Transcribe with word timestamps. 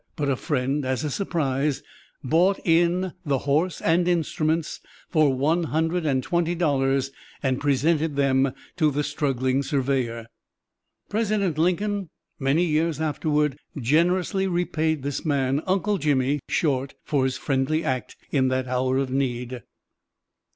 But 0.15 0.29
a 0.29 0.35
friend, 0.35 0.83
as 0.83 1.03
a 1.03 1.11
surprise, 1.11 1.83
bought 2.23 2.59
in 2.65 3.13
the 3.23 3.37
horse 3.37 3.79
and 3.81 4.07
instruments 4.07 4.79
for 5.11 5.31
one 5.31 5.65
hundred 5.65 6.07
and 6.07 6.23
twenty 6.23 6.55
dollars 6.55 7.11
and 7.43 7.61
presented 7.61 8.15
them 8.15 8.51
to 8.77 8.89
the 8.89 9.03
struggling 9.03 9.61
surveyor. 9.61 10.25
President 11.07 11.59
Lincoln, 11.59 12.09
many 12.39 12.65
years 12.65 12.99
afterward, 12.99 13.59
generously 13.77 14.47
repaid 14.47 15.03
this 15.03 15.23
man, 15.23 15.61
"Uncle 15.67 15.99
Jimmy" 15.99 16.39
Short, 16.49 16.95
for 17.03 17.23
his 17.23 17.37
friendly 17.37 17.83
act 17.83 18.15
in 18.31 18.47
that 18.47 18.67
hour 18.67 18.97
of 18.97 19.11
need. 19.11 19.61